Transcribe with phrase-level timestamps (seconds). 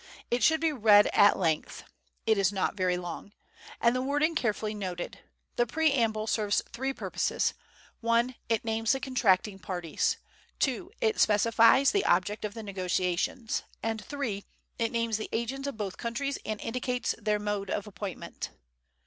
[0.31, 1.83] It should be read at length
[2.25, 3.33] (it is not very long),
[3.79, 5.19] and the wording carefully noted.
[5.57, 7.53] The preamble serves three purposes:
[7.99, 10.17] (1) It names the contracting parties,
[10.57, 14.43] (2) it specifies the object of the negotiations, and (3)
[14.79, 18.49] it names the agents of both countries and indicates their mode of appointment.